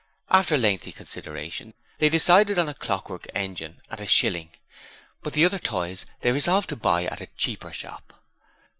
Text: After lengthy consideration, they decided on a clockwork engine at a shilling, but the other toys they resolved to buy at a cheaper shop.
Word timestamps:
After 0.31 0.57
lengthy 0.57 0.91
consideration, 0.91 1.75
they 1.99 2.09
decided 2.09 2.57
on 2.57 2.67
a 2.67 2.73
clockwork 2.73 3.27
engine 3.35 3.83
at 3.91 3.99
a 3.99 4.07
shilling, 4.07 4.49
but 5.21 5.33
the 5.33 5.45
other 5.45 5.59
toys 5.59 6.07
they 6.21 6.31
resolved 6.31 6.69
to 6.69 6.75
buy 6.75 7.03
at 7.05 7.21
a 7.21 7.27
cheaper 7.37 7.71
shop. 7.71 8.19